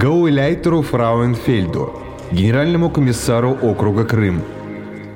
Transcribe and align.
Гауляйтеру 0.00 0.82
Фрауенфельду, 0.82 1.92
генеральному 2.30 2.88
комиссару 2.88 3.58
округа 3.60 4.04
Крым. 4.04 4.42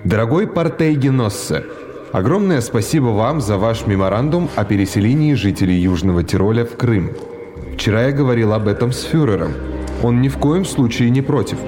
Дорогой 0.03 0.49
Партей 0.49 0.97
Геноссе, 0.97 1.63
огромное 2.11 2.61
спасибо 2.61 3.11
вам 3.11 3.41
за 3.41 3.59
ваш 3.59 3.87
меморандум 3.87 4.49
о 4.57 4.65
переселении 4.65 5.35
жителей 5.35 5.77
Южного 5.77 6.25
Тироля 6.25 6.65
в 6.65 6.77
Крым. 6.77 7.13
Вчера 7.77 8.07
я 8.07 8.11
говорил 8.11 8.53
об 8.53 8.67
этом 8.67 8.91
с 8.91 9.05
фюрером. 9.05 9.53
Он 10.03 10.21
ни 10.21 10.29
в 10.29 10.39
коем 10.39 10.65
случае 10.65 11.11
не 11.11 11.23
против. 11.23 11.59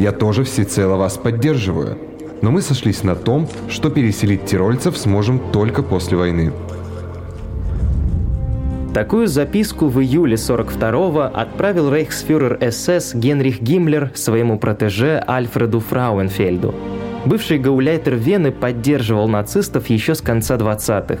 Я 0.00 0.10
тоже 0.10 0.42
всецело 0.42 0.96
вас 0.96 1.18
поддерживаю. 1.18 1.96
Но 2.42 2.50
мы 2.50 2.62
сошлись 2.62 3.04
на 3.04 3.14
том, 3.14 3.48
что 3.68 3.90
переселить 3.90 4.44
тирольцев 4.44 4.98
сможем 4.98 5.38
только 5.52 5.84
после 5.84 6.16
войны. 6.16 6.52
Такую 8.96 9.26
записку 9.26 9.88
в 9.88 10.00
июле 10.00 10.36
42-го 10.36 11.20
отправил 11.20 11.92
рейхсфюрер 11.92 12.58
СС 12.72 13.14
Генрих 13.14 13.60
Гиммлер 13.60 14.10
своему 14.14 14.58
протеже 14.58 15.22
Альфреду 15.28 15.80
Фрауенфельду. 15.80 16.74
Бывший 17.26 17.58
гауляйтер 17.58 18.14
Вены 18.14 18.52
поддерживал 18.52 19.28
нацистов 19.28 19.90
еще 19.90 20.14
с 20.14 20.22
конца 20.22 20.56
20-х, 20.56 21.18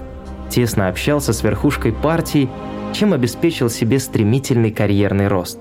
тесно 0.48 0.88
общался 0.88 1.34
с 1.34 1.42
верхушкой 1.42 1.92
партии, 1.92 2.48
чем 2.94 3.12
обеспечил 3.12 3.68
себе 3.68 3.98
стремительный 3.98 4.70
карьерный 4.70 5.28
рост. 5.28 5.60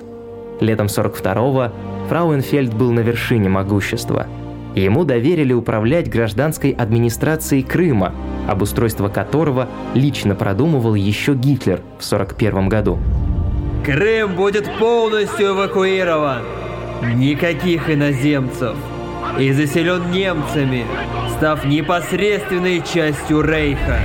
Летом 0.62 0.88
42-го 0.88 1.74
Фрауенфельд 2.08 2.74
был 2.74 2.94
на 2.94 3.02
вершине 3.02 3.50
могущества– 3.50 4.28
Ему 4.76 5.06
доверили 5.06 5.54
управлять 5.54 6.10
гражданской 6.10 6.72
администрацией 6.72 7.64
Крыма, 7.64 8.14
обустройство 8.48 9.08
которого 9.08 9.70
лично 9.94 10.36
продумывал 10.36 10.96
еще 10.96 11.34
Гитлер 11.34 11.78
в 11.98 12.06
1941 12.06 12.70
году. 12.70 13.00
Крым 13.86 14.36
будет 14.36 14.70
полностью 14.78 15.54
эвакуирован. 15.54 16.42
Никаких 17.16 17.90
иноземцев. 17.90 18.76
И 19.40 19.52
заселен 19.54 20.12
немцами, 20.12 20.86
став 21.38 21.64
непосредственной 21.66 22.82
частью 22.82 23.42
Рейха. 23.42 24.00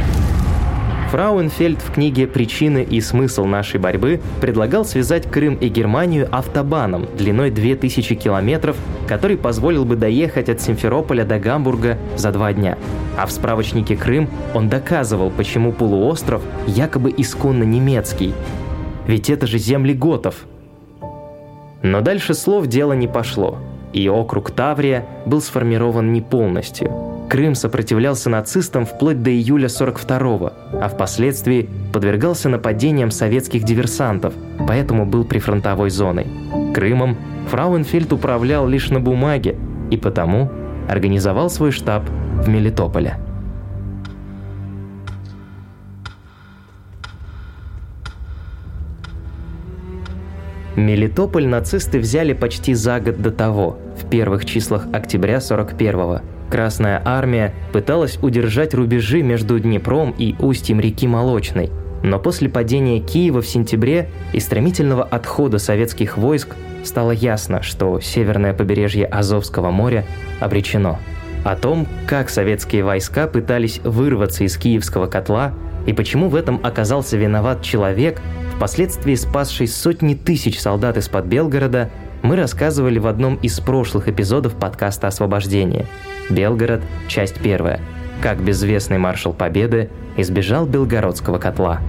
Фрауенфельд 1.11 1.83
в 1.83 1.92
книге 1.92 2.28
«Причины 2.28 2.86
и 2.89 3.00
смысл 3.00 3.44
нашей 3.44 3.80
борьбы» 3.80 4.20
предлагал 4.41 4.84
связать 4.84 5.28
Крым 5.28 5.56
и 5.56 5.67
Германию 5.67 6.28
автобаном 6.30 7.08
длиной 7.19 7.50
2000 7.50 8.14
километров, 8.14 8.77
который 9.08 9.36
позволил 9.36 9.84
бы 9.84 9.97
доехать 9.97 10.48
от 10.48 10.61
Симферополя 10.61 11.25
до 11.25 11.41
Гамбурга 11.41 11.98
за 12.17 12.30
два 12.30 12.52
дня. 12.52 12.78
А 13.19 13.27
в 13.27 13.33
справочнике 13.33 13.97
«Крым» 13.97 14.30
он 14.55 14.69
доказывал, 14.69 15.33
почему 15.33 15.72
полуостров 15.72 16.42
якобы 16.69 17.12
исконно 17.17 17.64
немецкий. 17.64 18.33
Ведь 19.08 19.30
это 19.30 19.48
же 19.48 19.58
земли 19.58 19.95
готов. 19.95 20.36
Но 21.83 22.02
дальше 22.02 22.34
слов 22.34 22.69
дело 22.69 22.92
не 22.92 23.08
пошло, 23.08 23.58
и 23.92 24.08
округ 24.08 24.52
Таврия 24.52 25.05
был 25.27 25.41
сформирован 25.41 26.12
не 26.12 26.20
полностью– 26.20 26.92
Крым 27.31 27.55
сопротивлялся 27.55 28.28
нацистам 28.28 28.84
вплоть 28.84 29.23
до 29.23 29.31
июля 29.31 29.69
42-го, 29.69 30.53
а 30.73 30.89
впоследствии 30.89 31.70
подвергался 31.92 32.48
нападениям 32.48 33.12
советских 33.12 33.63
диверсантов, 33.63 34.35
поэтому 34.67 35.07
был 35.07 35.24
прифронтовой 35.24 35.91
зоной. 35.91 36.27
Крымом 36.74 37.17
Фрауенфельд 37.48 38.13
управлял 38.13 38.67
лишь 38.67 38.91
на 38.91 38.98
бумаге 38.98 39.57
и 39.92 39.96
потому 39.96 40.51
организовал 40.89 41.51
свой 41.51 41.70
штаб 41.70 42.02
в 42.08 42.48
Мелитополе. 42.48 43.20
Мелитополь 50.77 51.47
нацисты 51.47 51.98
взяли 51.98 52.33
почти 52.33 52.75
за 52.75 53.01
год 53.01 53.20
до 53.20 53.31
того, 53.33 53.79
в 53.97 54.08
первых 54.08 54.45
числах 54.45 54.86
октября 54.92 55.39
41-го. 55.39 56.20
Красная 56.48 57.03
армия 57.05 57.55
пыталась 57.73 58.19
удержать 58.23 58.75
рубежи 58.75 59.23
между 59.23 59.59
Днепром 59.59 60.14
и 60.17 60.35
устьем 60.39 60.80
реки 60.80 61.09
Молочной, 61.09 61.70
но 62.03 62.19
после 62.19 62.48
падения 62.48 63.01
Киева 63.01 63.42
в 63.42 63.47
сентябре 63.47 64.09
и 64.33 64.41
стремительного 64.41 65.03
отхода 65.03 65.59
советских 65.59 66.17
войск 66.17 66.55
стало 66.85 67.11
ясно, 67.11 67.63
что 67.63 68.01
северное 68.01 68.55
побережье 68.55 69.07
Азовского 69.07 69.70
моря 69.70 70.05
обречено. 70.39 70.98
О 71.45 71.56
том, 71.56 71.86
как 72.06 72.28
советские 72.28 72.84
войска 72.84 73.27
пытались 73.27 73.80
вырваться 73.83 74.45
из 74.45 74.56
киевского 74.56 75.06
котла 75.06 75.52
и 75.86 75.92
почему 75.92 76.28
в 76.28 76.34
этом 76.34 76.61
оказался 76.62 77.17
виноват 77.17 77.62
человек, 77.62 78.20
впоследствии 78.56 79.14
спасший 79.14 79.67
сотни 79.67 80.14
тысяч 80.14 80.61
солдат 80.61 80.98
из-под 80.98 81.24
Белгорода, 81.24 81.89
мы 82.23 82.36
рассказывали 82.36 82.98
в 82.98 83.06
одном 83.06 83.36
из 83.36 83.58
прошлых 83.61 84.08
эпизодов 84.08 84.55
подкаста 84.55 85.06
«Освобождение». 85.06 85.86
Белгород, 86.29 86.83
часть 87.08 87.40
первая. 87.40 87.80
Как 88.23 88.42
безвестный 88.42 88.98
маршал 88.98 89.33
Победы 89.33 89.89
избежал 90.18 90.67
Белгородского 90.67 91.39
котла. 91.39 91.80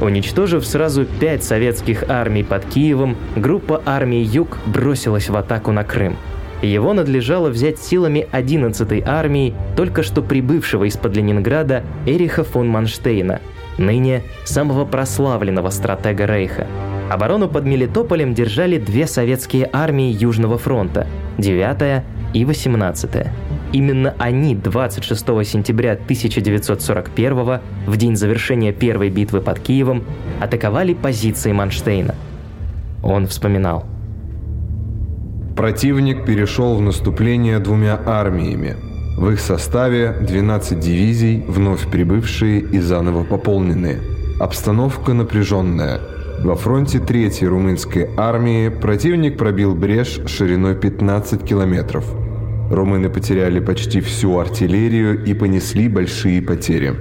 Уничтожив 0.00 0.66
сразу 0.66 1.04
пять 1.04 1.42
советских 1.42 2.04
армий 2.08 2.44
под 2.44 2.64
Киевом, 2.66 3.16
группа 3.34 3.82
армий 3.86 4.22
Юг 4.22 4.58
бросилась 4.66 5.28
в 5.28 5.36
атаку 5.36 5.72
на 5.72 5.84
Крым. 5.84 6.16
Его 6.62 6.92
надлежало 6.92 7.48
взять 7.50 7.78
силами 7.78 8.26
11-й 8.32 9.02
армии, 9.06 9.54
только 9.76 10.02
что 10.02 10.22
прибывшего 10.22 10.84
из-под 10.84 11.16
Ленинграда 11.16 11.82
Эриха 12.06 12.44
фон 12.44 12.68
Манштейна, 12.68 13.40
ныне 13.78 14.22
самого 14.44 14.84
прославленного 14.84 15.70
стратега 15.70 16.26
Рейха– 16.26 16.66
Оборону 17.08 17.48
под 17.48 17.64
Мелитополем 17.64 18.34
держали 18.34 18.78
две 18.78 19.06
советские 19.06 19.70
армии 19.72 20.10
Южного 20.10 20.58
фронта– 20.58 21.06
9 21.38 22.02
и 22.36 22.44
18 22.44 23.14
-я. 23.14 23.28
Именно 23.72 24.14
они 24.18 24.54
26 24.54 25.44
сентября 25.44 25.92
1941 25.92 27.60
в 27.86 27.96
день 27.96 28.16
завершения 28.16 28.72
первой 28.72 29.10
битвы 29.10 29.40
под 29.40 29.58
Киевом, 29.58 30.04
атаковали 30.40 30.94
позиции 30.94 31.52
Манштейна. 31.52 32.14
Он 33.02 33.26
вспоминал. 33.26 33.84
Противник 35.56 36.26
перешел 36.26 36.76
в 36.76 36.82
наступление 36.82 37.58
двумя 37.58 37.98
армиями. 38.04 38.76
В 39.16 39.30
их 39.30 39.40
составе 39.40 40.14
12 40.20 40.78
дивизий, 40.78 41.42
вновь 41.48 41.90
прибывшие 41.90 42.60
и 42.60 42.80
заново 42.80 43.24
пополненные. 43.24 43.98
Обстановка 44.38 45.14
напряженная– 45.14 46.00
во 46.44 46.54
фронте 46.54 46.98
Третьей 46.98 47.48
румынской 47.48 48.10
армии 48.16 48.68
противник 48.68 49.38
пробил 49.38 49.74
брешь 49.74 50.20
шириной 50.26 50.74
15 50.74 51.42
километров. 51.42 52.25
Румыны 52.70 53.08
потеряли 53.10 53.60
почти 53.60 54.00
всю 54.00 54.38
артиллерию 54.38 55.24
и 55.24 55.34
понесли 55.34 55.88
большие 55.88 56.42
потери. 56.42 56.94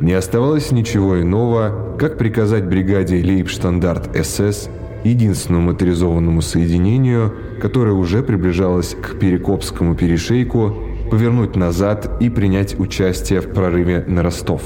Не 0.00 0.14
оставалось 0.14 0.72
ничего 0.72 1.20
иного, 1.20 1.96
как 1.98 2.18
приказать 2.18 2.64
бригаде 2.64 3.22
Лейбштандарт 3.22 4.16
СС, 4.24 4.68
единственному 5.04 5.72
моторизованному 5.72 6.42
соединению, 6.42 7.32
которое 7.60 7.92
уже 7.92 8.22
приближалось 8.22 8.94
к 8.94 9.18
Перекопскому 9.18 9.94
перешейку, 9.94 10.74
повернуть 11.10 11.56
назад 11.56 12.18
и 12.20 12.30
принять 12.30 12.78
участие 12.78 13.40
в 13.40 13.52
прорыве 13.52 14.04
на 14.06 14.22
Ростов. 14.22 14.62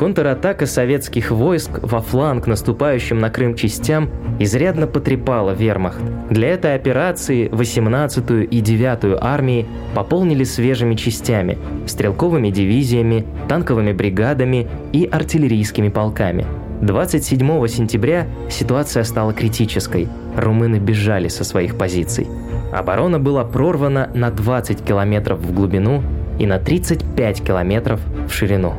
Контратака 0.00 0.64
советских 0.64 1.30
войск 1.30 1.72
во 1.82 2.00
фланг 2.00 2.46
наступающим 2.46 3.18
на 3.18 3.28
Крым 3.28 3.54
частям 3.54 4.08
изрядно 4.38 4.86
потрепала 4.86 5.50
вермахт. 5.50 6.00
Для 6.30 6.48
этой 6.48 6.74
операции 6.74 7.50
18-ю 7.50 8.48
и 8.48 8.62
9-ю 8.62 9.18
армии 9.20 9.66
пополнили 9.94 10.44
свежими 10.44 10.94
частями, 10.94 11.58
стрелковыми 11.86 12.48
дивизиями, 12.48 13.26
танковыми 13.46 13.92
бригадами 13.92 14.68
и 14.94 15.04
артиллерийскими 15.04 15.90
полками. 15.90 16.46
27 16.80 17.68
сентября 17.68 18.26
ситуация 18.48 19.04
стала 19.04 19.34
критической. 19.34 20.08
Румыны 20.34 20.76
бежали 20.76 21.28
со 21.28 21.44
своих 21.44 21.76
позиций. 21.76 22.26
Оборона 22.72 23.18
была 23.18 23.44
прорвана 23.44 24.08
на 24.14 24.30
20 24.30 24.82
километров 24.82 25.40
в 25.40 25.52
глубину 25.52 26.02
и 26.38 26.46
на 26.46 26.58
35 26.58 27.44
километров 27.44 28.00
в 28.26 28.32
ширину. 28.32 28.76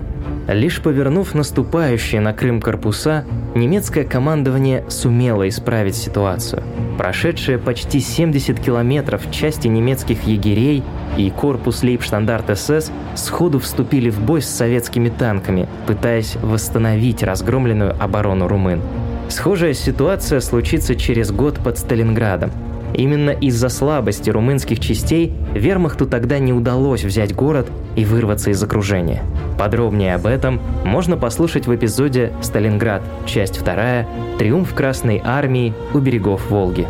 Лишь 0.53 0.81
повернув 0.81 1.33
наступающие 1.33 2.19
на 2.19 2.33
Крым 2.33 2.59
корпуса, 2.59 3.23
немецкое 3.55 4.03
командование 4.03 4.83
сумело 4.89 5.47
исправить 5.47 5.95
ситуацию. 5.95 6.61
Прошедшие 6.97 7.57
почти 7.57 8.01
70 8.01 8.59
километров 8.59 9.31
части 9.31 9.69
немецких 9.69 10.23
егерей 10.23 10.83
и 11.17 11.29
корпус 11.29 11.83
Лейбштандарт 11.83 12.57
СС 12.57 12.91
сходу 13.15 13.59
вступили 13.59 14.09
в 14.09 14.19
бой 14.19 14.41
с 14.41 14.49
советскими 14.49 15.07
танками, 15.07 15.69
пытаясь 15.87 16.35
восстановить 16.35 17.23
разгромленную 17.23 17.95
оборону 17.97 18.49
румын. 18.49 18.81
Схожая 19.29 19.73
ситуация 19.73 20.41
случится 20.41 20.95
через 20.95 21.31
год 21.31 21.59
под 21.59 21.77
Сталинградом. 21.77 22.51
Именно 22.93 23.31
из-за 23.31 23.69
слабости 23.69 24.29
румынских 24.29 24.79
частей 24.79 25.33
вермахту 25.53 26.05
тогда 26.05 26.39
не 26.39 26.53
удалось 26.53 27.03
взять 27.03 27.33
город 27.33 27.67
и 27.95 28.05
вырваться 28.05 28.51
из 28.51 28.61
окружения. 28.61 29.23
Подробнее 29.57 30.15
об 30.15 30.25
этом 30.25 30.59
можно 30.83 31.17
послушать 31.17 31.67
в 31.67 31.75
эпизоде 31.75 32.33
«Сталинград. 32.41 33.01
Часть 33.25 33.63
2. 33.63 34.05
Триумф 34.39 34.73
Красной 34.73 35.21
Армии 35.23 35.73
у 35.93 35.99
берегов 35.99 36.49
Волги». 36.49 36.87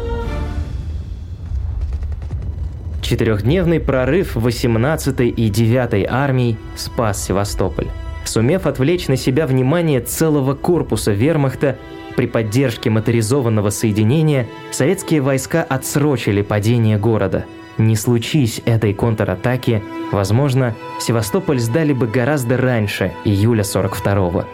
Четырехдневный 3.02 3.82
прорыв 3.82 4.38
18-й 4.38 5.28
и 5.30 5.50
9-й 5.52 6.08
армий 6.10 6.58
спас 6.78 7.22
Севастополь. 7.22 7.88
Сумев 8.24 8.66
отвлечь 8.66 9.10
на 9.10 9.18
себя 9.18 9.48
внимание 9.48 10.00
целого 10.00 10.54
корпуса 10.54 11.12
вермахта, 11.12 11.76
при 12.16 12.28
поддержке 12.28 12.90
моторизованного 12.90 13.70
соединения 13.70 14.48
советские 14.72 15.22
войска 15.22 15.64
отсрочили 15.64 16.42
падение 16.42 16.98
города. 16.98 17.46
Не 17.78 17.96
случись 17.96 18.62
этой 18.66 18.94
контратаки, 18.94 19.82
возможно, 20.12 20.76
Севастополь 21.00 21.60
сдали 21.60 21.94
бы 21.94 22.08
гораздо 22.08 22.58
раньше 22.58 23.14
июля 23.26 23.64
42-го. 23.64 24.46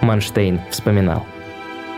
Манштейн 0.00 0.60
вспоминал. 0.70 1.24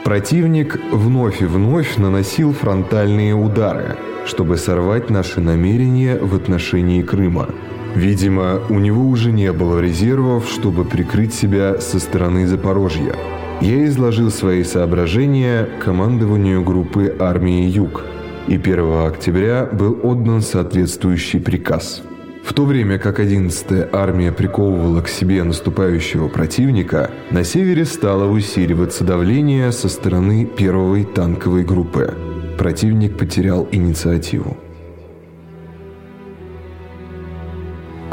Противник 0.05 0.79
вновь 0.93 1.43
и 1.43 1.47
вновь 1.47 1.97
наносил 1.97 2.53
фронтальные 2.53 3.35
удары, 3.35 3.97
чтобы 4.27 4.57
сорвать 4.57 5.11
наши 5.11 5.41
намерения 5.41 6.17
в 6.17 6.35
отношении 6.37 7.03
Крыма. 7.03 7.49
Видимо, 7.97 8.61
у 8.69 8.79
него 8.79 9.09
уже 9.09 9.33
не 9.33 9.53
было 9.53 9.81
резервов, 9.81 10.49
чтобы 10.49 10.85
прикрыть 10.85 11.35
себя 11.35 11.81
со 11.81 11.99
стороны 11.99 12.47
Запорожья– 12.47 13.17
я 13.61 13.85
изложил 13.87 14.31
свои 14.31 14.65
соображения 14.65 15.69
командованию 15.83 16.63
группы 16.63 17.15
армии 17.19 17.69
«Юг», 17.69 18.05
и 18.49 18.55
1 18.55 19.07
октября 19.07 19.69
был 19.71 19.99
отдан 20.03 20.41
соответствующий 20.41 21.41
приказ. 21.41 22.03
В 22.45 22.53
то 22.53 22.65
время 22.65 22.99
как 22.99 23.19
11-я 23.19 23.89
армия 23.93 24.31
приковывала 24.31 25.01
к 25.01 25.09
себе 25.09 25.43
наступающего 25.43 26.29
противника, 26.29 27.11
на 27.31 27.43
севере 27.43 27.85
стало 27.85 28.31
усиливаться 28.31 29.03
давление 29.03 29.73
со 29.73 29.89
стороны 29.89 30.47
первой 30.47 31.05
танковой 31.05 31.65
группы. 31.65 32.15
Противник 32.57 33.19
потерял 33.19 33.67
инициативу. 33.73 34.57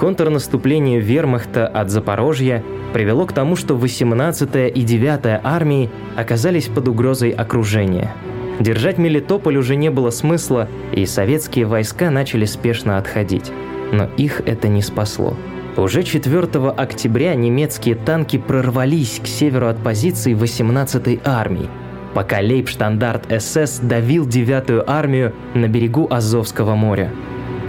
Контрнаступление 0.04 1.00
вермахта 1.00 1.66
от 1.66 1.90
Запорожья 1.90 2.62
привело 2.92 3.26
к 3.26 3.32
тому, 3.32 3.56
что 3.56 3.78
18-я 3.78 4.68
и 4.68 4.82
9-я 4.84 5.40
армии 5.42 5.90
оказались 6.18 6.66
под 6.66 6.90
угрозой 6.90 7.30
окружения. 7.30 8.14
Держать 8.60 8.98
Мелитополь 8.98 9.56
уже 9.56 9.78
не 9.78 9.90
было 9.90 10.10
смысла, 10.10 10.68
и 10.92 11.06
советские 11.06 11.68
войска 11.68 12.12
начали 12.12 12.44
спешно 12.44 12.98
отходить. 12.98 13.50
Но 13.94 14.10
их 14.18 14.42
это 14.46 14.68
не 14.68 14.82
спасло. 14.82 15.38
Уже 15.78 16.04
4 16.04 16.48
октября 16.72 17.34
немецкие 17.36 17.96
танки 17.96 18.38
прорвались 18.38 19.22
к 19.24 19.28
северу 19.28 19.68
от 19.68 19.82
позиций 19.82 20.34
18-й 20.34 21.22
армии, 21.24 21.70
пока 22.14 22.42
лейбштандарт 22.42 23.32
СС 23.42 23.80
давил 23.80 24.28
9-ю 24.28 24.84
армию 24.86 25.32
на 25.54 25.70
берегу 25.70 26.08
Азовского 26.10 26.76
моря. 26.76 27.10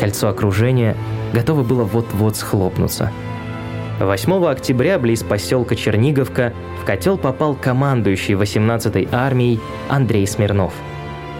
Кольцо 0.00 0.28
окружения 0.28 0.96
готово 1.34 1.62
было 1.62 1.84
вот-вот 1.84 2.36
схлопнуться– 2.36 3.12
8 4.00 4.44
октября 4.46 4.98
близ 4.98 5.22
поселка 5.22 5.76
Черниговка 5.76 6.52
в 6.82 6.84
котел 6.84 7.16
попал 7.16 7.54
командующий 7.54 8.34
18-й 8.34 9.08
армией 9.12 9.60
Андрей 9.88 10.26
Смирнов. 10.26 10.72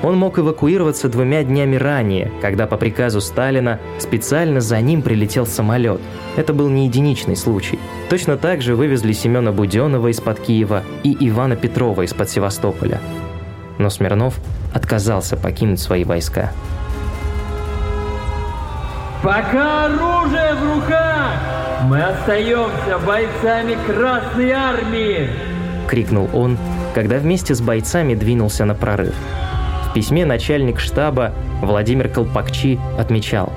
Он 0.05 0.17
мог 0.17 0.39
эвакуироваться 0.39 1.09
двумя 1.09 1.43
днями 1.43 1.77
ранее, 1.77 2.31
когда 2.43 2.67
по 2.67 2.77
приказу 2.77 3.21
Сталина 3.21 3.81
специально 3.99 4.61
за 4.61 4.81
ним 4.81 5.03
прилетел 5.03 5.47
самолет. 5.47 6.01
Это 6.37 6.53
был 6.53 6.69
не 6.69 6.87
единичный 6.87 7.37
случай. 7.37 7.79
Точно 8.09 8.37
так 8.37 8.63
же 8.63 8.77
вывезли 8.77 9.13
Семена 9.13 9.51
Буденова 9.51 10.09
из-под 10.09 10.41
Киева 10.41 10.85
и 11.03 11.17
Ивана 11.29 11.57
Петрова 11.57 12.03
из-под 12.03 12.29
Севастополя. 12.29 13.01
Но 13.79 13.91
Смирнов 13.91 14.39
отказался 14.73 15.37
покинуть 15.37 15.81
свои 15.81 16.05
войска. 16.05 16.53
«Пока 19.25 19.87
оружие 19.87 20.55
в 20.55 20.75
руках!» 20.75 21.33
Мы 21.89 22.03
остаемся 22.03 22.99
бойцами 23.07 23.75
Красной 23.87 24.51
Армии!»— 24.51 25.31
крикнул 25.89 26.29
он, 26.35 26.59
когда 26.95 27.17
вместе 27.17 27.55
с 27.55 27.63
бойцами 27.63 28.15
двинулся 28.15 28.67
на 28.67 28.75
прорыв. 28.75 29.15
В 29.89 29.95
письме 29.95 30.27
начальник 30.27 30.79
штаба 30.79 31.33
Владимир 31.63 32.11
Колпакчи 32.11 32.79
отмечал 32.99 33.51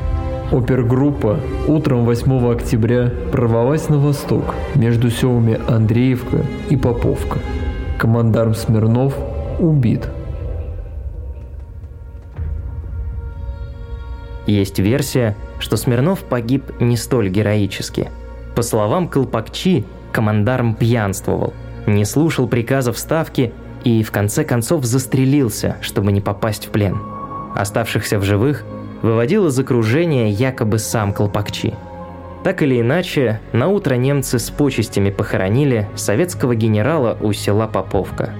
Опергруппа 0.53 1.37
утром 1.67 2.05
8 2.05 2.49
октября 2.49 3.11
прорвалась 3.33 3.89
на 3.89 3.97
восток 3.97 4.55
между 4.73 5.11
селами 5.11 5.59
Андреевка 5.67 6.45
и 6.69 6.77
Поповка. 6.77 7.39
Командарм 7.97 8.55
Смирнов 8.55 9.13
убит. 9.59 10.07
Есть 14.47 14.79
версия, 14.79 15.35
что 15.59 15.77
Смирнов 15.77 16.23
погиб 16.23 16.63
не 16.79 16.97
столь 16.97 17.29
героически. 17.29 18.09
По 18.55 18.61
словам 18.63 19.07
Колпакчи, 19.07 19.85
командарм 20.11 20.73
пьянствовал, 20.73 21.53
не 21.85 22.05
слушал 22.05 22.47
приказов 22.47 22.97
ставки 22.97 23.53
и 23.83 24.01
в 24.03 24.11
конце 24.11 24.43
концов 24.43 24.85
застрелился, 24.85 25.77
чтобы 25.81 26.11
не 26.11 26.21
попасть 26.21 26.67
в 26.67 26.69
плен. 26.69 26.97
Оставшихся 27.55 28.19
в 28.19 28.23
живых 28.23 28.63
выводил 29.01 29.47
из 29.47 29.59
окружения 29.59 30.29
якобы 30.29 30.79
сам 30.79 31.13
Колпакчи. 31.13 31.75
Так 32.43 32.61
или 32.61 32.79
иначе, 32.79 33.41
на 33.51 33.67
утро 33.67 33.95
немцы 33.95 34.39
с 34.39 34.49
почестями 34.49 35.09
похоронили 35.09 35.87
советского 35.95 36.55
генерала 36.55 37.17
у 37.19 37.33
села 37.33 37.67
Поповка. 37.67 38.31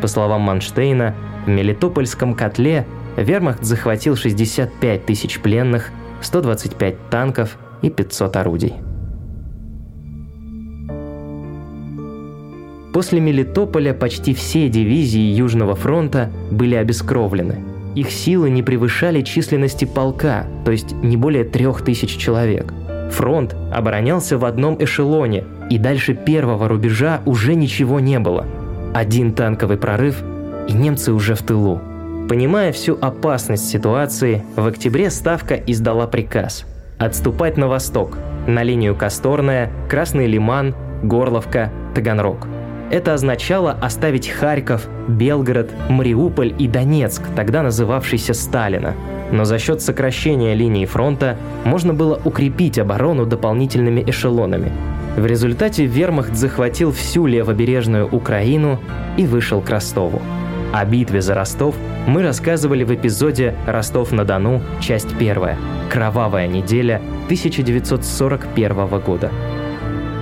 По 0.00 0.08
словам 0.08 0.42
Манштейна, 0.42 1.14
в 1.46 1.48
Мелитопольском 1.48 2.34
котле 2.34 2.86
вермахт 3.16 3.64
захватил 3.64 4.16
65 4.16 5.06
тысяч 5.06 5.40
пленных– 5.40 5.90
125 6.24 7.10
танков 7.10 7.58
и 7.82 7.90
500 7.90 8.36
орудий. 8.36 8.74
После 12.92 13.20
Мелитополя 13.20 13.94
почти 13.94 14.34
все 14.34 14.68
дивизии 14.68 15.34
Южного 15.34 15.74
фронта 15.74 16.30
были 16.50 16.74
обескровлены. 16.74 17.58
Их 17.94 18.10
силы 18.10 18.50
не 18.50 18.62
превышали 18.62 19.22
численности 19.22 19.84
полка, 19.84 20.46
то 20.64 20.72
есть 20.72 20.92
не 20.92 21.16
более 21.16 21.44
трех 21.44 21.82
тысяч 21.82 22.16
человек. 22.16 22.72
Фронт 23.10 23.54
оборонялся 23.72 24.38
в 24.38 24.44
одном 24.44 24.82
эшелоне, 24.82 25.44
и 25.70 25.78
дальше 25.78 26.14
первого 26.14 26.68
рубежа 26.68 27.20
уже 27.26 27.54
ничего 27.54 28.00
не 28.00 28.18
было. 28.18 28.46
Один 28.94 29.32
танковый 29.32 29.78
прорыв, 29.78 30.22
и 30.68 30.72
немцы 30.72 31.12
уже 31.12 31.34
в 31.34 31.42
тылу. 31.42 31.80
Понимая 32.28 32.72
всю 32.72 32.96
опасность 33.00 33.68
ситуации, 33.68 34.42
в 34.56 34.66
октябре 34.66 35.10
Ставка 35.10 35.54
издала 35.54 36.06
приказ 36.06 36.64
отступать 37.04 37.56
на 37.56 37.68
восток, 37.68 38.16
на 38.46 38.62
линию 38.62 38.94
Касторная, 38.94 39.70
Красный 39.88 40.26
Лиман, 40.26 40.74
Горловка, 41.02 41.70
Таганрог. 41.94 42.46
Это 42.90 43.14
означало 43.14 43.72
оставить 43.72 44.28
Харьков, 44.28 44.86
Белгород, 45.08 45.70
Мариуполь 45.88 46.54
и 46.58 46.68
Донецк, 46.68 47.22
тогда 47.34 47.62
называвшийся 47.62 48.34
Сталина. 48.34 48.94
Но 49.32 49.44
за 49.44 49.58
счет 49.58 49.80
сокращения 49.80 50.54
линии 50.54 50.84
фронта 50.84 51.38
можно 51.64 51.94
было 51.94 52.20
укрепить 52.24 52.78
оборону 52.78 53.24
дополнительными 53.24 54.04
эшелонами. 54.06 54.70
В 55.16 55.26
результате 55.26 55.86
вермахт 55.86 56.34
захватил 56.34 56.92
всю 56.92 57.26
левобережную 57.26 58.06
Украину 58.06 58.78
и 59.16 59.26
вышел 59.26 59.60
к 59.60 59.70
Ростову. 59.70 60.20
О 60.72 60.84
битве 60.84 61.20
за 61.20 61.34
Ростов 61.34 61.74
мы 62.06 62.22
рассказывали 62.22 62.84
в 62.84 62.92
эпизоде 62.94 63.54
«Ростов-на-Дону. 63.66 64.60
Часть 64.80 65.16
первая. 65.18 65.56
Кровавая 65.90 66.48
неделя 66.48 67.00
1941 67.26 69.00
года». 69.00 69.30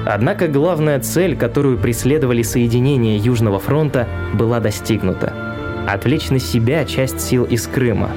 Однако 0.07 0.49
главная 0.49 0.99
цель, 1.01 1.37
которую 1.37 1.79
преследовали 1.79 2.43
соединения 2.43 3.19
Южного 3.19 3.59
фронта, 3.59 4.09
была 4.35 4.61
достигнута. 4.61 5.33
Отвлечь 5.89 6.31
на 6.31 6.39
себя 6.39 6.85
часть 6.85 7.21
сил 7.21 7.45
из 7.45 7.67
Крыма. 7.67 8.11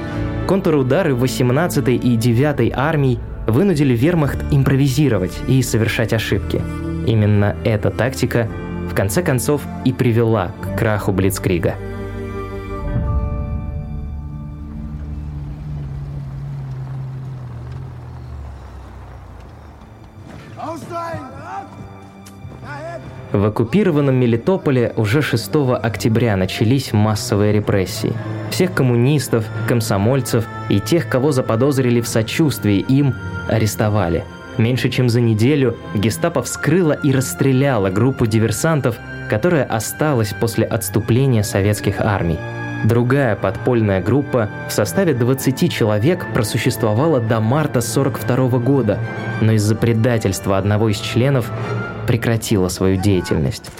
Контрудары 0.46 1.12
18-й 1.12 1.96
и 1.96 2.16
9-й 2.16 2.72
армий 2.74 3.18
вынудили 3.46 3.94
вермахт 3.94 4.38
импровизировать 4.50 5.38
и 5.48 5.62
совершать 5.62 6.12
ошибки. 6.12 6.60
Именно 7.06 7.56
эта 7.64 7.90
тактика 7.90 8.48
в 8.90 8.94
конце 8.94 9.22
концов 9.22 9.62
и 9.84 9.92
привела 9.92 10.52
к 10.62 10.78
краху 10.78 11.12
Блицкрига. 11.12 11.74
В 23.34 23.44
оккупированном 23.46 24.14
Мелитополе 24.14 24.92
уже 24.96 25.20
6 25.20 25.50
октября 25.82 26.36
начались 26.36 26.92
массовые 26.92 27.52
репрессии. 27.52 28.12
Всех 28.52 28.72
коммунистов, 28.72 29.44
комсомольцев 29.66 30.46
и 30.68 30.78
тех, 30.78 31.08
кого 31.08 31.32
заподозрили 31.32 32.00
в 32.00 32.06
сочувствии 32.06 32.78
им, 32.78 33.12
арестовали. 33.48 34.22
Меньше 34.56 34.88
чем 34.88 35.08
за 35.08 35.20
неделю 35.20 35.76
гестапо 35.96 36.42
вскрыла 36.42 36.92
и 36.92 37.10
расстреляла 37.10 37.90
группу 37.90 38.24
диверсантов, 38.24 39.00
которая 39.28 39.64
осталась 39.64 40.32
после 40.40 40.64
отступления 40.64 41.42
советских 41.42 42.00
армий. 42.00 42.38
Другая 42.84 43.34
подпольная 43.34 44.00
группа 44.00 44.48
в 44.68 44.72
составе 44.72 45.12
20 45.12 45.72
человек 45.72 46.24
просуществовала 46.34 47.18
до 47.18 47.40
марта 47.40 47.80
42 47.80 48.60
года, 48.60 49.00
но 49.40 49.52
из-за 49.52 49.74
предательства 49.74 50.56
одного 50.56 50.88
из 50.88 50.98
членов 50.98 51.50
прекратила 52.06 52.68
свою 52.68 52.96
деятельность. 52.96 53.70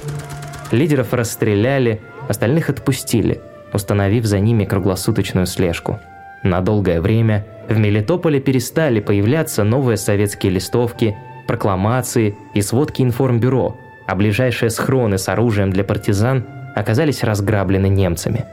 Лидеров 0.70 1.12
расстреляли, 1.12 2.00
остальных 2.28 2.70
отпустили, 2.70 3.40
установив 3.72 4.24
за 4.24 4.38
ними 4.40 4.64
круглосуточную 4.64 5.46
слежку. 5.46 6.00
На 6.42 6.60
долгое 6.60 7.00
время 7.00 7.46
в 7.68 7.78
Мелитополе 7.78 8.40
перестали 8.40 9.00
появляться 9.00 9.64
новые 9.64 9.96
советские 9.96 10.52
листовки, 10.52 11.16
прокламации 11.46 12.36
и 12.54 12.62
сводки 12.62 13.02
информбюро, 13.02 13.78
а 14.06 14.14
ближайшие 14.14 14.70
схроны 14.70 15.18
с 15.18 15.28
оружием 15.28 15.70
для 15.70 15.84
партизан 15.84 16.44
оказались 16.74 17.22
разграблены 17.22 17.88
немцами. 17.88 18.44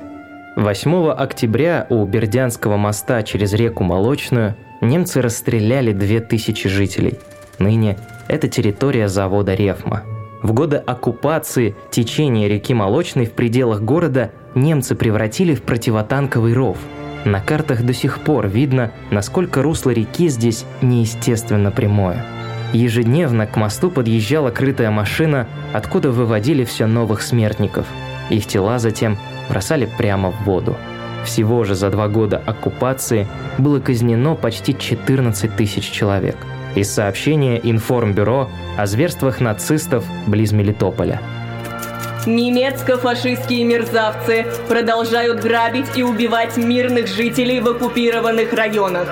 8 0.55 1.09
октября 1.11 1.87
у 1.89 2.05
Бердянского 2.05 2.77
моста 2.77 3.23
через 3.23 3.53
реку 3.53 3.83
Молочную 3.83 4.55
немцы 4.81 5.21
расстреляли 5.21 5.93
2000 5.93 6.67
жителей. 6.67 7.19
Ныне 7.57 7.97
это 8.31 8.47
территория 8.47 9.09
завода 9.09 9.53
«Рефма». 9.53 10.03
В 10.41 10.53
годы 10.53 10.77
оккупации 10.77 11.75
течение 11.91 12.47
реки 12.47 12.73
Молочной 12.73 13.25
в 13.25 13.33
пределах 13.33 13.81
города 13.81 14.31
немцы 14.55 14.95
превратили 14.95 15.53
в 15.53 15.61
противотанковый 15.63 16.53
ров. 16.53 16.77
На 17.25 17.41
картах 17.41 17.83
до 17.83 17.93
сих 17.93 18.19
пор 18.19 18.47
видно, 18.47 18.91
насколько 19.11 19.61
русло 19.61 19.91
реки 19.91 20.29
здесь 20.29 20.65
неестественно 20.81 21.71
прямое. 21.71 22.25
Ежедневно 22.71 23.47
к 23.47 23.57
мосту 23.57 23.91
подъезжала 23.91 24.49
крытая 24.49 24.91
машина, 24.91 25.47
откуда 25.73 26.09
выводили 26.09 26.63
все 26.63 26.87
новых 26.87 27.21
смертников. 27.21 27.85
Их 28.29 28.47
тела 28.47 28.79
затем 28.79 29.17
бросали 29.49 29.89
прямо 29.97 30.31
в 30.31 30.45
воду. 30.45 30.77
Всего 31.25 31.65
же 31.65 31.75
за 31.75 31.89
два 31.89 32.07
года 32.07 32.41
оккупации 32.43 33.27
было 33.57 33.81
казнено 33.81 34.35
почти 34.35 34.75
14 34.75 35.53
тысяч 35.53 35.91
человек– 35.91 36.37
из 36.75 36.91
сообщения 36.91 37.59
Информбюро 37.63 38.49
о 38.77 38.85
зверствах 38.85 39.39
нацистов 39.39 40.05
близ 40.27 40.51
Мелитополя. 40.51 41.21
Немецко-фашистские 42.25 43.63
мерзавцы 43.63 44.45
продолжают 44.67 45.39
грабить 45.41 45.97
и 45.97 46.03
убивать 46.03 46.55
мирных 46.55 47.07
жителей 47.07 47.59
в 47.59 47.67
оккупированных 47.67 48.53
районах. 48.53 49.07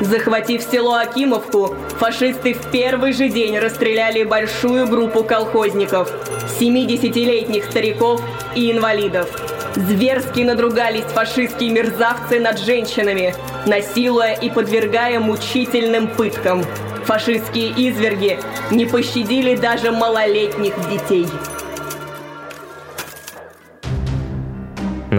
Захватив 0.00 0.62
село 0.62 0.94
Акимовку, 0.94 1.74
фашисты 1.98 2.54
в 2.54 2.70
первый 2.70 3.12
же 3.12 3.28
день 3.28 3.58
расстреляли 3.58 4.24
большую 4.24 4.86
группу 4.88 5.24
колхозников, 5.24 6.12
70-летних 6.58 7.64
стариков 7.64 8.22
и 8.54 8.70
инвалидов. 8.70 9.28
Зверски 9.74 10.40
надругались 10.40 11.04
фашистские 11.04 11.70
мерзавцы 11.70 12.40
над 12.40 12.58
женщинами, 12.58 13.34
насилуя 13.66 14.34
и 14.34 14.50
подвергая 14.50 15.18
мучительным 15.18 16.08
пыткам– 16.08 16.64
Фашистские 17.10 17.70
изверги 17.70 18.38
не 18.70 18.86
пощадили 18.86 19.56
даже 19.56 19.90
малолетних 19.90 20.74
детей. 20.88 21.26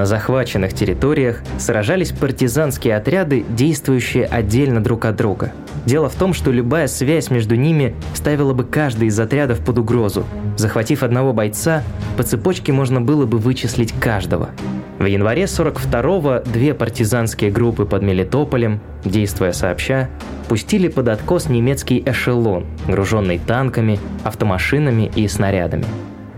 На 0.01 0.07
захваченных 0.07 0.73
территориях 0.73 1.43
сражались 1.59 2.11
партизанские 2.11 2.95
отряды, 2.95 3.45
действующие 3.47 4.25
отдельно 4.25 4.81
друг 4.81 5.05
от 5.05 5.15
друга. 5.15 5.51
Дело 5.85 6.09
в 6.09 6.15
том, 6.15 6.33
что 6.33 6.49
любая 6.49 6.87
связь 6.87 7.29
между 7.29 7.53
ними 7.53 7.93
ставила 8.15 8.53
бы 8.53 8.63
каждый 8.63 9.09
из 9.09 9.19
отрядов 9.19 9.59
под 9.59 9.77
угрозу. 9.77 10.25
Захватив 10.57 11.03
одного 11.03 11.33
бойца, 11.33 11.83
по 12.17 12.23
цепочке 12.23 12.73
можно 12.73 12.99
было 12.99 13.27
бы 13.27 13.37
вычислить 13.37 13.93
каждого. 13.93 14.49
В 14.97 15.05
январе 15.05 15.43
42-го 15.43 16.49
две 16.51 16.73
партизанские 16.73 17.51
группы 17.51 17.85
под 17.85 18.01
Мелитополем, 18.01 18.81
действуя 19.05 19.51
сообща, 19.51 20.09
пустили 20.49 20.87
под 20.87 21.09
откос 21.09 21.47
немецкий 21.47 22.01
эшелон, 22.03 22.65
груженный 22.87 23.37
танками, 23.37 23.99
автомашинами 24.23 25.11
и 25.15 25.27
снарядами. 25.27 25.85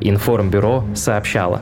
Информбюро 0.03 0.83
сообщало. 0.95 1.61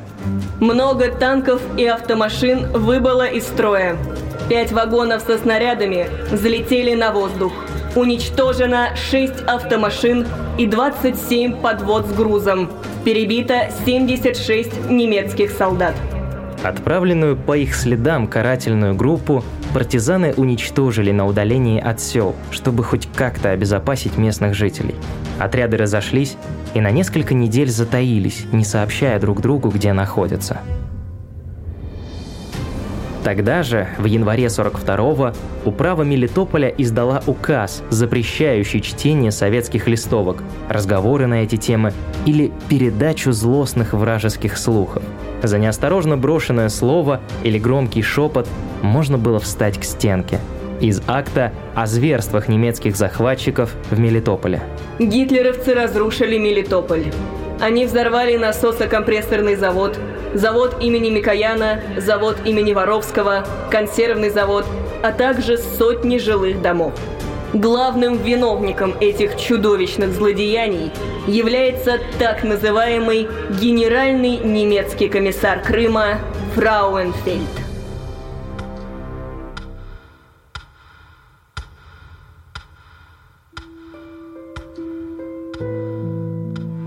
Много 0.60 1.12
танков 1.12 1.62
и 1.78 1.86
автомашин 1.86 2.72
выбыло 2.72 3.28
из 3.28 3.44
строя. 3.44 3.98
Пять 4.50 4.72
вагонов 4.72 5.22
со 5.22 5.38
снарядами 5.38 6.08
взлетели 6.32 6.96
на 6.96 7.12
воздух. 7.12 7.54
Уничтожено 7.96 8.96
6 8.96 9.44
автомашин 9.48 10.28
и 10.58 10.66
27 10.66 11.62
подвод 11.62 12.08
с 12.08 12.14
грузом. 12.14 12.72
Перебито 13.06 13.70
76 13.86 14.90
немецких 14.90 15.52
солдат. 15.52 15.94
Отправленную 16.64 17.38
по 17.38 17.56
их 17.56 17.76
следам 17.76 18.28
карательную 18.28 18.96
группу 18.96 19.44
партизаны 19.74 20.34
уничтожили 20.36 21.12
на 21.12 21.26
удалении 21.26 21.80
от 21.80 22.00
сел, 22.02 22.36
чтобы 22.52 22.84
хоть 22.84 23.08
как-то 23.16 23.52
обезопасить 23.52 24.18
местных 24.18 24.54
жителей. 24.54 24.96
Отряды 25.40 25.78
разошлись 25.78 26.38
и 26.74 26.82
на 26.82 26.92
несколько 26.92 27.34
недель 27.34 27.70
затаились, 27.70 28.46
не 28.52 28.64
сообщая 28.64 29.20
друг 29.20 29.42
другу, 29.42 29.70
где 29.70 29.94
находятся. 29.94 30.60
Тогда 33.24 33.62
же, 33.62 33.88
в 34.00 34.06
январе 34.06 34.46
42-го, 34.46 35.34
управа 35.64 36.02
Мелитополя 36.02 36.70
издала 36.70 37.22
указ, 37.28 37.84
запрещающий 37.92 38.82
чтение 38.82 39.32
советских 39.32 39.88
листовок, 39.88 40.44
разговоры 40.70 41.28
на 41.28 41.44
эти 41.44 41.56
темы 41.56 41.94
или 42.26 42.52
передачу 42.68 43.32
злостных 43.32 43.94
вражеских 43.94 44.58
слухов. 44.58 45.04
За 45.44 45.58
неосторожно 45.58 46.18
брошенное 46.18 46.70
слово 46.70 47.22
или 47.44 47.58
громкий 47.58 48.02
шепот 48.02 48.48
можно 48.82 49.18
было 49.18 49.40
встать 49.40 49.80
к 49.80 49.84
стенке. 49.84 50.40
Из 50.80 51.02
акта 51.08 51.52
о 51.76 51.86
зверствах 51.88 52.48
немецких 52.48 52.96
захватчиков 52.96 53.74
в 53.90 54.00
Мелитополе. 54.00 54.62
Гитлеровцы 55.00 55.74
разрушили 55.74 56.38
Мелитополь. 56.38 57.06
Они 57.60 57.86
взорвали 57.86 58.38
насосокомпрессорный 58.38 59.56
завод, 59.56 60.00
завод 60.34 60.78
имени 60.82 61.12
Микояна, 61.12 61.82
завод 61.98 62.38
имени 62.46 62.74
Воровского, 62.74 63.46
консервный 63.70 64.32
завод, 64.32 64.66
а 65.04 65.12
также 65.12 65.58
сотни 65.58 66.18
жилых 66.18 66.62
домов. 66.62 66.94
Главным 67.54 68.18
виновником 68.18 68.94
этих 69.02 69.36
чудовищных 69.36 70.12
злодеяний 70.12 70.90
является 71.28 72.00
так 72.18 72.46
называемый 72.46 73.28
генеральный 73.60 74.38
немецкий 74.38 75.10
комиссар 75.10 75.60
Крыма 75.62 76.20
Фрауенфельд. 76.56 77.42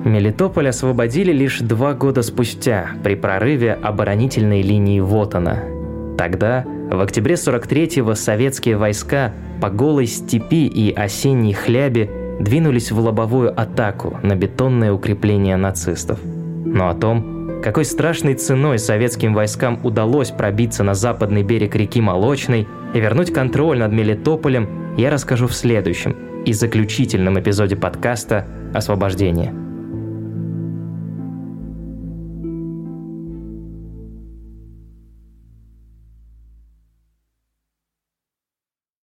Мелитополь 0.05 0.69
освободили 0.69 1.33
лишь 1.33 1.59
два 1.59 1.93
года 1.93 2.23
спустя 2.23 2.91
при 3.03 3.17
прорыве 3.17 3.75
оборонительной 3.75 4.63
линии 4.63 5.01
Вотана. 5.01 5.65
Тогда, 6.17 6.65
в 6.91 7.01
октябре 7.01 7.35
43-го, 7.35 8.15
советские 8.15 8.77
войска 8.77 9.33
по 9.61 9.71
голой 9.71 10.07
степи 10.07 10.67
и 10.67 10.93
осенней 10.93 11.53
хлябе 11.53 12.11
двинулись 12.41 12.91
в 12.91 12.99
лобовую 12.99 13.59
атаку 13.59 14.19
на 14.23 14.35
бетонное 14.35 14.93
укрепление 14.93 15.57
нацистов. 15.57 16.19
Но 16.25 16.89
о 16.89 16.95
том, 16.95 17.61
какой 17.63 17.85
страшной 17.85 18.35
ценой 18.35 18.79
советским 18.79 19.33
войскам 19.33 19.81
удалось 19.85 20.31
пробиться 20.31 20.85
на 20.85 20.95
западный 20.95 21.43
берег 21.43 21.75
реки 21.75 22.01
Молочной 22.01 22.69
и 22.93 23.01
вернуть 23.01 23.33
контроль 23.33 23.79
над 23.79 23.93
Мелитополем, 23.93 24.97
я 24.99 25.11
расскажу 25.11 25.47
в 25.47 25.55
следующем 25.55 26.17
и 26.45 26.53
заключительном 26.53 27.41
эпизоде 27.41 27.77
подкаста 27.77 28.47
«Освобождение». 28.75 29.64